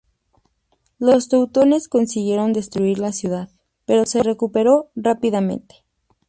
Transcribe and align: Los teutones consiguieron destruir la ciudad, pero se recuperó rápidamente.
Los 0.97 1.29
teutones 1.29 1.87
consiguieron 1.87 2.53
destruir 2.53 2.97
la 2.97 3.11
ciudad, 3.11 3.51
pero 3.85 4.07
se 4.07 4.23
recuperó 4.23 4.89
rápidamente. 4.95 5.85